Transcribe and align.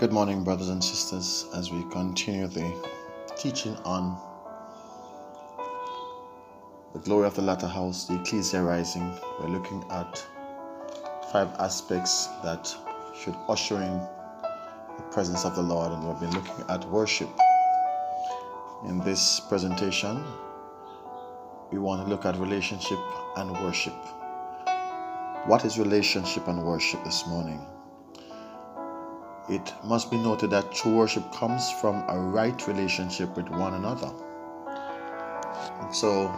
Good 0.00 0.14
morning, 0.14 0.42
brothers 0.44 0.70
and 0.70 0.82
sisters, 0.82 1.44
as 1.54 1.70
we 1.70 1.82
continue 1.90 2.46
the 2.46 2.72
teaching 3.36 3.76
on 3.84 4.18
the 6.94 7.00
glory 7.00 7.26
of 7.26 7.34
the 7.34 7.42
latter 7.42 7.66
house, 7.66 8.06
the 8.06 8.18
ecclesia 8.18 8.62
rising. 8.62 9.12
We're 9.38 9.48
looking 9.48 9.84
at 9.90 10.26
five 11.30 11.48
aspects 11.58 12.28
that 12.42 12.74
should 13.14 13.36
usher 13.46 13.76
in 13.76 14.00
the 14.96 15.02
presence 15.10 15.44
of 15.44 15.54
the 15.54 15.60
Lord, 15.60 15.92
and 15.92 16.08
we've 16.08 16.18
been 16.18 16.32
looking 16.32 16.64
at 16.70 16.82
worship. 16.88 17.28
In 18.86 19.00
this 19.00 19.38
presentation, 19.50 20.24
we 21.70 21.78
want 21.78 22.02
to 22.02 22.08
look 22.08 22.24
at 22.24 22.38
relationship 22.38 23.00
and 23.36 23.50
worship. 23.62 23.92
What 25.44 25.66
is 25.66 25.78
relationship 25.78 26.48
and 26.48 26.64
worship 26.64 27.04
this 27.04 27.26
morning? 27.26 27.60
It 29.50 29.74
must 29.82 30.12
be 30.12 30.16
noted 30.16 30.50
that 30.50 30.70
true 30.70 30.94
worship 30.94 31.32
comes 31.32 31.72
from 31.72 32.04
a 32.08 32.16
right 32.16 32.66
relationship 32.68 33.36
with 33.36 33.48
one 33.48 33.74
another. 33.74 34.12
And 35.80 35.92
so, 35.92 36.32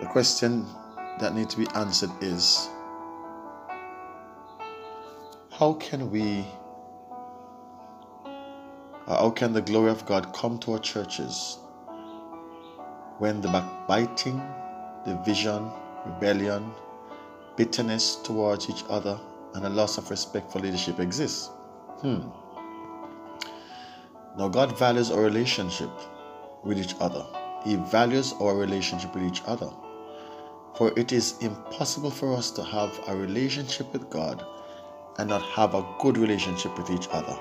the 0.00 0.06
question 0.06 0.64
that 1.18 1.34
needs 1.34 1.52
to 1.54 1.60
be 1.60 1.66
answered 1.74 2.10
is 2.20 2.68
how 5.50 5.72
can 5.80 6.12
we, 6.12 6.46
uh, 9.08 9.16
how 9.18 9.30
can 9.30 9.52
the 9.52 9.62
glory 9.62 9.90
of 9.90 10.06
God 10.06 10.32
come 10.32 10.60
to 10.60 10.74
our 10.74 10.78
churches 10.78 11.58
when 13.18 13.40
the 13.40 13.48
backbiting, 13.48 14.40
division, 15.04 15.72
rebellion, 16.04 16.70
bitterness 17.56 18.14
towards 18.16 18.70
each 18.70 18.84
other, 18.88 19.18
and 19.56 19.64
a 19.64 19.70
loss 19.70 19.96
of 19.96 20.10
respect 20.10 20.52
for 20.52 20.60
leadership 20.60 21.00
exists. 21.00 21.48
Hmm. 22.02 22.28
Now, 24.36 24.48
God 24.48 24.78
values 24.78 25.10
our 25.10 25.22
relationship 25.22 25.90
with 26.62 26.78
each 26.78 26.94
other. 27.00 27.24
He 27.64 27.76
values 27.76 28.34
our 28.38 28.54
relationship 28.54 29.14
with 29.14 29.24
each 29.24 29.42
other. 29.46 29.70
For 30.76 30.92
it 30.98 31.10
is 31.10 31.38
impossible 31.40 32.10
for 32.10 32.34
us 32.34 32.50
to 32.50 32.62
have 32.62 33.00
a 33.08 33.16
relationship 33.16 33.90
with 33.94 34.10
God 34.10 34.44
and 35.18 35.30
not 35.30 35.42
have 35.42 35.74
a 35.74 35.86
good 36.00 36.18
relationship 36.18 36.76
with 36.76 36.90
each 36.90 37.08
other. 37.10 37.34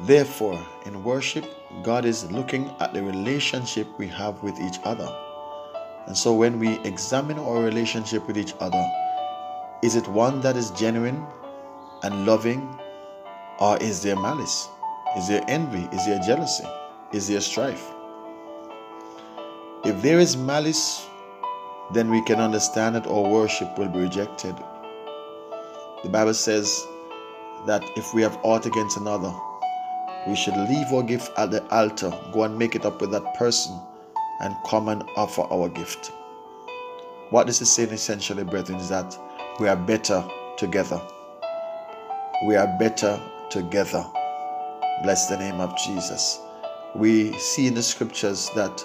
Therefore, 0.00 0.60
in 0.84 1.04
worship, 1.04 1.44
God 1.84 2.04
is 2.04 2.28
looking 2.32 2.68
at 2.80 2.92
the 2.92 3.04
relationship 3.04 3.86
we 3.98 4.08
have 4.08 4.42
with 4.42 4.58
each 4.58 4.80
other. 4.82 5.08
And 6.08 6.18
so, 6.18 6.34
when 6.34 6.58
we 6.58 6.80
examine 6.80 7.38
our 7.38 7.62
relationship 7.62 8.26
with 8.26 8.36
each 8.36 8.54
other, 8.58 8.84
is 9.82 9.96
it 9.96 10.06
one 10.06 10.40
that 10.40 10.56
is 10.56 10.70
genuine 10.70 11.26
and 12.04 12.24
loving, 12.24 12.78
or 13.58 13.76
is 13.78 14.02
there 14.02 14.16
malice? 14.16 14.68
Is 15.16 15.28
there 15.28 15.44
envy? 15.48 15.88
Is 15.94 16.06
there 16.06 16.20
jealousy? 16.20 16.64
Is 17.12 17.28
there 17.28 17.40
strife? 17.40 17.90
If 19.84 20.00
there 20.00 20.20
is 20.20 20.36
malice, 20.36 21.04
then 21.92 22.10
we 22.10 22.22
can 22.22 22.40
understand 22.40 22.94
that 22.94 23.08
our 23.08 23.28
worship 23.28 23.76
will 23.76 23.88
be 23.88 23.98
rejected. 23.98 24.54
The 26.04 26.08
Bible 26.08 26.34
says 26.34 26.86
that 27.66 27.82
if 27.96 28.14
we 28.14 28.22
have 28.22 28.38
aught 28.44 28.66
against 28.66 28.96
another, 28.96 29.34
we 30.28 30.36
should 30.36 30.56
leave 30.56 30.92
our 30.92 31.02
gift 31.02 31.32
at 31.36 31.50
the 31.50 31.66
altar, 31.74 32.16
go 32.32 32.44
and 32.44 32.56
make 32.56 32.76
it 32.76 32.86
up 32.86 33.00
with 33.00 33.10
that 33.10 33.34
person, 33.34 33.76
and 34.40 34.54
come 34.64 34.88
and 34.88 35.02
offer 35.16 35.42
our 35.42 35.68
gift. 35.68 36.12
What 37.30 37.48
this 37.48 37.60
is 37.60 37.72
saying 37.72 37.90
essentially, 37.90 38.44
brethren, 38.44 38.78
is 38.78 38.88
that 38.88 39.18
we 39.60 39.68
are 39.68 39.76
better 39.76 40.24
together. 40.56 41.00
We 42.46 42.56
are 42.56 42.66
better 42.78 43.20
together. 43.50 44.04
Bless 45.02 45.28
the 45.28 45.36
name 45.36 45.60
of 45.60 45.76
Jesus. 45.76 46.40
We 46.94 47.32
see 47.38 47.66
in 47.66 47.74
the 47.74 47.82
scriptures 47.82 48.50
that 48.54 48.84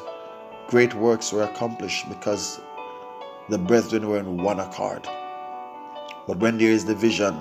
great 0.67 0.93
works 0.93 1.31
were 1.31 1.43
accomplished 1.43 2.09
because 2.09 2.59
the 3.47 3.57
brethren 3.57 4.09
were 4.09 4.19
in 4.19 4.43
one 4.43 4.59
accord. 4.59 5.07
But 6.27 6.39
when 6.39 6.57
there 6.57 6.71
is 6.71 6.83
division, 6.83 7.39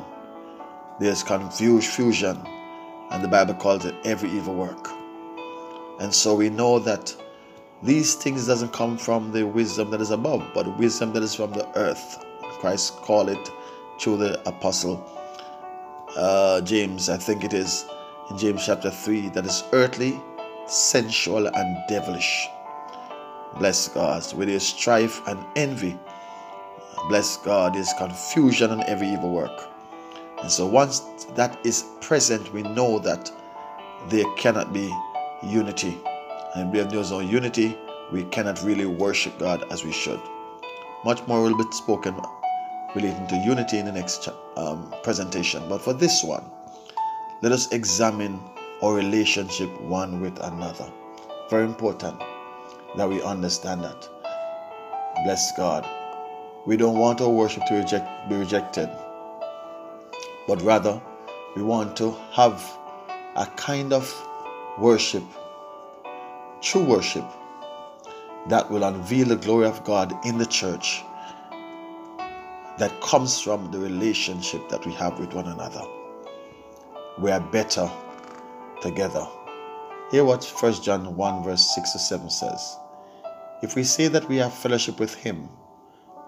there's 1.00 1.24
confusion, 1.24 2.40
and 3.10 3.24
the 3.24 3.28
Bible 3.28 3.54
calls 3.54 3.84
it 3.84 3.94
every 4.04 4.30
evil 4.30 4.54
work. 4.54 4.88
And 5.98 6.14
so 6.14 6.34
we 6.36 6.48
know 6.48 6.78
that 6.78 7.14
these 7.82 8.14
things 8.14 8.46
doesn't 8.46 8.72
come 8.72 8.96
from 8.96 9.32
the 9.32 9.44
wisdom 9.44 9.90
that 9.90 10.00
is 10.00 10.12
above, 10.12 10.44
but 10.54 10.78
wisdom 10.78 11.12
that 11.14 11.24
is 11.24 11.34
from 11.34 11.52
the 11.52 11.68
earth. 11.76 12.24
Christ 12.60 12.96
called 12.96 13.28
it 13.28 13.50
through 13.98 14.18
the 14.18 14.48
apostle 14.48 15.04
uh, 16.16 16.60
James, 16.62 17.08
I 17.08 17.16
think 17.18 17.44
it 17.44 17.52
is 17.52 17.84
in 18.30 18.38
James 18.38 18.64
chapter 18.64 18.90
3, 18.90 19.28
that 19.30 19.44
is 19.44 19.64
earthly, 19.72 20.20
sensual, 20.66 21.46
and 21.46 21.76
devilish. 21.88 22.48
Bless 23.58 23.88
God. 23.88 24.22
with 24.34 24.48
there 24.48 24.56
is 24.56 24.66
strife 24.66 25.26
and 25.28 25.38
envy, 25.56 25.98
bless 27.08 27.36
God, 27.38 27.74
there's 27.74 27.92
confusion 27.98 28.70
and 28.70 28.82
every 28.84 29.08
evil 29.08 29.30
work. 29.30 29.68
And 30.42 30.50
so 30.50 30.66
once 30.66 31.00
that 31.34 31.58
is 31.64 31.84
present, 32.00 32.52
we 32.52 32.62
know 32.62 32.98
that 33.00 33.30
there 34.08 34.24
cannot 34.36 34.72
be 34.72 34.92
unity. 35.42 35.98
And 36.54 36.74
if 36.74 36.90
there's 36.90 37.10
no 37.10 37.20
unity, 37.20 37.76
we 38.10 38.24
cannot 38.24 38.62
really 38.62 38.86
worship 38.86 39.38
God 39.38 39.64
as 39.70 39.84
we 39.84 39.92
should. 39.92 40.20
Much 41.04 41.26
more 41.26 41.42
will 41.42 41.56
be 41.56 41.64
spoken 41.72 42.18
relating 42.94 43.26
to 43.26 43.36
unity 43.36 43.78
in 43.78 43.86
the 43.86 43.92
next 43.92 44.28
um, 44.56 44.94
presentation. 45.02 45.62
But 45.68 45.82
for 45.82 45.92
this 45.92 46.22
one, 46.22 46.44
let 47.42 47.52
us 47.52 47.70
examine 47.72 48.40
our 48.82 48.94
relationship 48.94 49.70
one 49.82 50.20
with 50.20 50.38
another. 50.40 50.90
Very 51.50 51.64
important 51.64 52.18
that 52.96 53.08
we 53.08 53.22
understand 53.22 53.82
that. 53.84 54.08
Bless 55.24 55.56
God. 55.56 55.88
We 56.66 56.76
don't 56.76 56.98
want 56.98 57.20
our 57.20 57.28
worship 57.28 57.64
to 57.66 57.74
reject, 57.74 58.28
be 58.28 58.36
rejected, 58.36 58.90
but 60.48 60.60
rather 60.62 61.00
we 61.54 61.62
want 61.62 61.96
to 61.98 62.16
have 62.32 62.60
a 63.36 63.46
kind 63.56 63.92
of 63.92 64.12
worship, 64.78 65.22
true 66.60 66.84
worship, 66.84 67.24
that 68.48 68.70
will 68.70 68.84
unveil 68.84 69.28
the 69.28 69.36
glory 69.36 69.66
of 69.66 69.84
God 69.84 70.12
in 70.24 70.38
the 70.38 70.46
church 70.46 71.02
that 72.78 73.00
comes 73.00 73.40
from 73.40 73.70
the 73.70 73.78
relationship 73.78 74.68
that 74.68 74.84
we 74.84 74.92
have 74.92 75.18
with 75.18 75.32
one 75.32 75.46
another. 75.46 75.82
We 77.18 77.30
are 77.30 77.40
better 77.40 77.90
together. 78.82 79.26
Hear 80.10 80.24
what 80.24 80.44
1 80.44 80.82
John 80.82 81.16
1 81.16 81.44
verse 81.44 81.74
6 81.74 81.92
to 81.92 81.98
7 81.98 82.30
says. 82.30 82.76
If 83.62 83.74
we 83.74 83.84
say 83.84 84.08
that 84.08 84.28
we 84.28 84.36
have 84.36 84.52
fellowship 84.52 85.00
with 85.00 85.14
him 85.14 85.48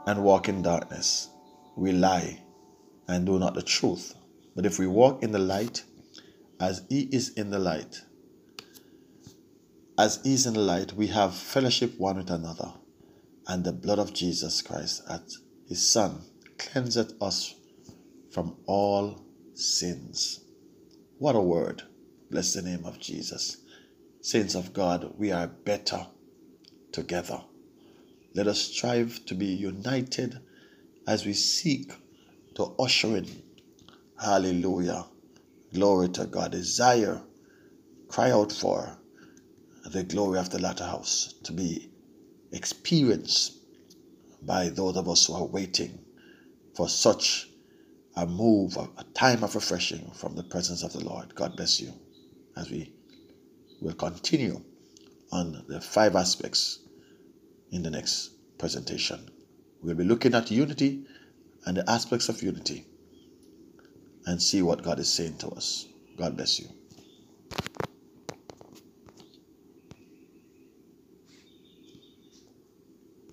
and 0.06 0.24
walk 0.24 0.48
in 0.48 0.62
darkness, 0.62 1.28
we 1.76 1.92
lie 1.92 2.40
and 3.06 3.26
do 3.26 3.38
not 3.38 3.54
the 3.54 3.62
truth. 3.62 4.14
But 4.56 4.66
if 4.66 4.78
we 4.78 4.86
walk 4.86 5.22
in 5.22 5.32
the 5.32 5.38
light, 5.38 5.84
as 6.58 6.82
he 6.88 7.02
is 7.02 7.30
in 7.30 7.50
the 7.50 7.58
light, 7.58 8.02
as 9.98 10.20
he 10.24 10.34
is 10.34 10.46
in 10.46 10.54
the 10.54 10.60
light, 10.60 10.92
we 10.94 11.08
have 11.08 11.34
fellowship 11.34 11.98
one 11.98 12.16
with 12.16 12.30
another, 12.30 12.72
and 13.46 13.64
the 13.64 13.72
blood 13.72 13.98
of 13.98 14.14
Jesus 14.14 14.62
Christ, 14.62 15.02
at 15.08 15.22
his 15.68 15.86
Son, 15.86 16.22
cleanseth 16.58 17.14
us 17.22 17.54
from 18.30 18.56
all 18.66 19.24
sins. 19.54 20.40
What 21.18 21.36
a 21.36 21.40
word. 21.40 21.82
Bless 22.30 22.52
the 22.52 22.62
name 22.62 22.84
of 22.84 23.00
Jesus. 23.00 23.58
Saints 24.20 24.54
of 24.54 24.72
God, 24.72 25.14
we 25.16 25.32
are 25.32 25.46
better 25.46 26.06
together. 26.92 27.40
Let 28.34 28.46
us 28.46 28.60
strive 28.60 29.24
to 29.26 29.34
be 29.34 29.46
united 29.46 30.40
as 31.06 31.24
we 31.24 31.32
seek 31.32 31.92
to 32.54 32.74
usher 32.78 33.16
in. 33.16 33.42
Hallelujah. 34.20 35.06
Glory 35.72 36.08
to 36.10 36.26
God. 36.26 36.52
Desire, 36.52 37.22
cry 38.08 38.30
out 38.30 38.52
for 38.52 38.98
the 39.86 40.04
glory 40.04 40.38
of 40.38 40.50
the 40.50 40.58
latter 40.58 40.84
house 40.84 41.34
to 41.44 41.52
be 41.52 41.90
experienced 42.52 43.58
by 44.42 44.68
those 44.68 44.96
of 44.96 45.08
us 45.08 45.26
who 45.26 45.34
are 45.34 45.46
waiting 45.46 45.98
for 46.78 46.88
such 46.88 47.48
a 48.14 48.24
move, 48.24 48.76
a 48.76 49.02
time 49.12 49.42
of 49.42 49.56
refreshing 49.56 50.12
from 50.14 50.36
the 50.36 50.44
presence 50.44 50.84
of 50.84 50.92
the 50.92 51.04
Lord. 51.04 51.34
God 51.34 51.56
bless 51.56 51.80
you 51.80 51.92
as 52.56 52.70
we 52.70 52.92
will 53.80 53.94
continue 53.94 54.62
on 55.32 55.64
the 55.66 55.80
five 55.80 56.14
aspects 56.14 56.78
in 57.72 57.82
the 57.82 57.90
next 57.90 58.30
presentation. 58.58 59.28
We'll 59.82 59.96
be 59.96 60.04
looking 60.04 60.34
at 60.34 60.52
unity 60.52 61.04
and 61.66 61.78
the 61.78 61.90
aspects 61.90 62.28
of 62.28 62.44
unity 62.44 62.86
and 64.26 64.40
see 64.40 64.62
what 64.62 64.84
God 64.84 65.00
is 65.00 65.12
saying 65.12 65.38
to 65.38 65.48
us. 65.48 65.84
God 66.16 66.36
bless 66.36 66.60
you. 66.60 66.77